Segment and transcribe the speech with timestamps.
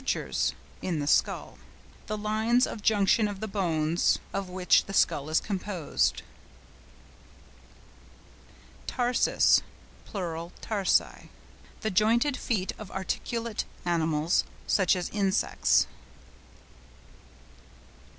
[0.03, 5.39] SUTURES (in the skull).—The lines of junction of the bones of which the skull is
[5.39, 6.23] composed.
[8.87, 9.61] TARSUS
[10.05, 10.51] (pl.
[10.59, 15.85] TARSI).—The jointed feet of articulate animals, such as insects.